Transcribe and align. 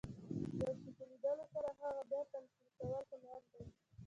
د 0.57 0.59
یو 0.59 0.75
شي 0.81 0.91
په 0.97 1.03
لیدلو 1.09 1.43
سره 1.53 1.69
هغه 1.79 2.01
بیا 2.09 2.21
تمثیل 2.31 2.67
کول، 2.79 3.03
هنر 3.11 3.41
دئ. 3.51 3.63